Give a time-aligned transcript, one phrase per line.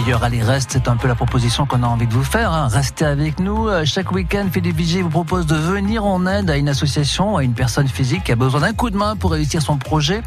[0.00, 2.52] D'ailleurs, allez, reste, c'est un peu la proposition qu'on a envie de vous faire.
[2.52, 2.68] Hein.
[2.68, 3.68] Restez avec nous.
[3.68, 7.52] Euh, chaque week-end, Vigier vous propose de venir en aide à une association, à une
[7.52, 10.22] personne physique qui a besoin d'un coup de main pour réussir son projet.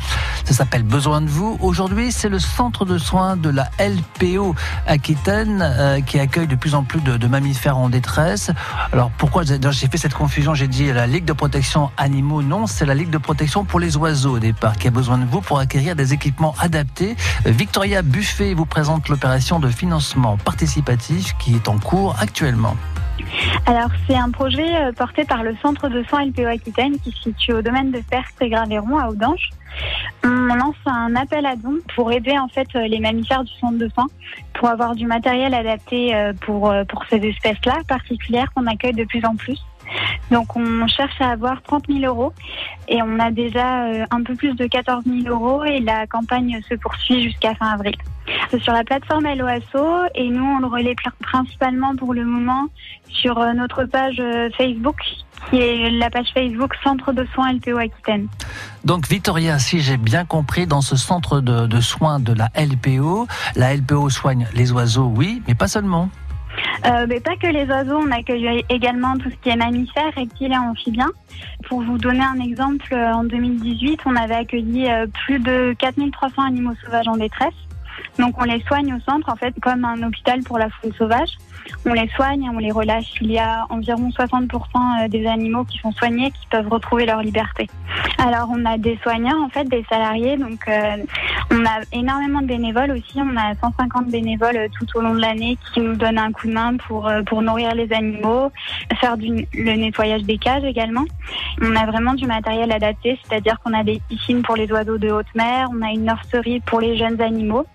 [0.45, 1.57] Ça s'appelle Besoin de vous.
[1.59, 4.53] Aujourd'hui, c'est le centre de soins de la LPO
[4.85, 8.51] Aquitaine euh, qui accueille de plus en plus de, mammifères en détresse.
[8.91, 10.53] Alors pourquoi j'ai fait cette confusion?
[10.53, 12.43] J'ai dit la Ligue de protection animaux.
[12.43, 15.25] Non, c'est la Ligue de protection pour les oiseaux au départ qui a besoin de
[15.25, 17.15] vous pour acquérir des équipements adaptés.
[17.45, 22.75] Victoria Buffet vous présente l'opération de financement participatif qui est en cours actuellement.
[23.65, 27.23] Alors, c'est un projet euh, porté par le Centre de soins LPO Aquitaine qui se
[27.23, 29.49] situe au domaine de Perth et Gravéron à Audange.
[30.23, 33.87] On lance un appel à dons pour aider en fait les mammifères du centre de
[33.89, 34.07] soins
[34.53, 39.05] pour avoir du matériel adapté euh, pour, euh, pour ces espèces-là particulières qu'on accueille de
[39.05, 39.59] plus en plus.
[40.29, 42.33] Donc on cherche à avoir 30 000 euros
[42.87, 46.75] et on a déjà un peu plus de 14 000 euros et la campagne se
[46.75, 47.95] poursuit jusqu'à fin avril
[48.59, 52.67] sur la plateforme LOASO et nous on le relaie principalement pour le moment
[53.09, 54.97] sur euh, notre page euh, Facebook
[55.49, 58.27] qui est la page Facebook Centre de soins LPO Aquitaine.
[58.85, 63.75] Donc Victoria, si j'ai bien compris, dans ce centre de, soins de la LPO, la
[63.75, 66.09] LPO soigne les oiseaux, oui, mais pas seulement.
[66.85, 70.53] Euh, mais pas que les oiseaux, on accueille également tout ce qui est mammifères, reptiles
[70.53, 71.11] et amphibiens.
[71.67, 74.87] Pour vous donner un exemple, en 2018, on avait accueilli
[75.25, 77.53] plus de 4300 animaux sauvages en détresse.
[78.19, 81.37] Donc on les soigne au centre, en fait, comme un hôpital pour la faune sauvage.
[81.85, 83.13] On les soigne, on les relâche.
[83.21, 87.21] Il y a environ 60% euh, des animaux qui sont soignés qui peuvent retrouver leur
[87.21, 87.67] liberté.
[88.17, 90.37] Alors on a des soignants, en fait, des salariés.
[90.37, 90.97] Donc euh,
[91.51, 93.17] on a énormément de bénévoles aussi.
[93.17, 96.47] On a 150 bénévoles euh, tout au long de l'année qui nous donnent un coup
[96.47, 98.51] de main pour, pour nourrir les animaux,
[98.99, 101.05] faire le nettoyage des cages également.
[101.61, 105.09] On a vraiment du matériel adapté, c'est-à-dire qu'on a des piscines pour les oiseaux de
[105.09, 107.65] haute mer, on a une nurserie pour les jeunes animaux.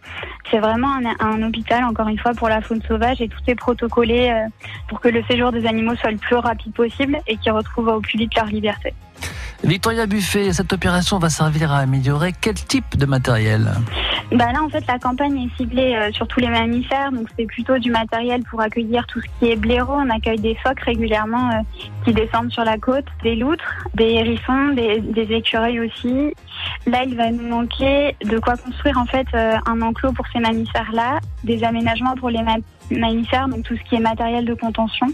[0.50, 3.77] C'est vraiment un, hôpital, encore une fois, pour la faune sauvage et tout est protocolé
[3.82, 4.46] euh,
[4.88, 8.00] pour que le séjour des animaux soit le plus rapide possible et qu'ils retrouvent au
[8.00, 8.94] plus vite leur liberté.
[9.64, 13.72] Victoria Buffet, cette opération va servir à améliorer quel type de matériel?
[14.30, 17.46] Bah là, en fait, la campagne est ciblée euh, sur tous les mammifères, donc c'est
[17.46, 19.94] plutôt du matériel pour accueillir tout ce qui est blaireau.
[19.94, 21.62] On accueille des phoques régulièrement euh,
[22.04, 26.34] qui descendent sur la côte, des loutres, des hérissons, des, des, écureuils aussi.
[26.86, 30.40] Là, il va nous manquer de quoi construire en fait euh, un enclos pour ces
[30.40, 32.42] mammifères-là, des aménagements pour les
[32.90, 35.06] mammifères, donc tout ce qui est matériel de contention,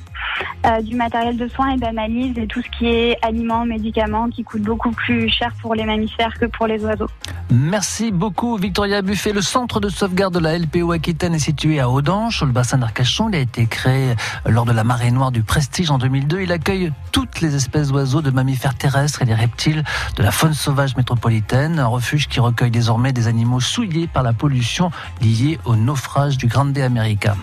[0.83, 4.63] du matériel de soins et d'analyse et tout ce qui est aliments, médicaments qui coûtent
[4.63, 7.11] beaucoup plus cher pour les mammifères que pour les oiseaux.
[7.51, 9.33] Merci beaucoup Victoria Buffet.
[9.33, 12.79] Le centre de sauvegarde de la LPO Aquitaine est situé à Audange, sur le bassin
[12.79, 13.29] d'Arcachon.
[13.29, 14.15] Il a été créé
[14.47, 16.41] lors de la marée noire du Prestige en 2002.
[16.41, 19.85] Il accueille toutes les espèces d'oiseaux, de mammifères terrestres et des reptiles
[20.17, 21.79] de la faune sauvage métropolitaine.
[21.79, 24.91] Un refuge qui recueille désormais des animaux souillés par la pollution
[25.21, 27.37] liée au naufrage du Grande America.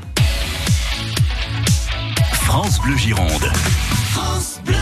[2.31, 3.51] France Bleu Gironde.